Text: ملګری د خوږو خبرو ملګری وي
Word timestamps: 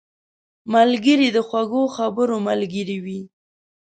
ملګری 0.73 1.27
د 1.35 1.37
خوږو 1.47 1.83
خبرو 1.95 2.35
ملګری 2.47 2.97
وي 3.05 3.21